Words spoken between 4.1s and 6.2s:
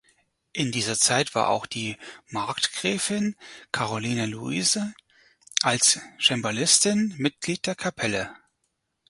Luise als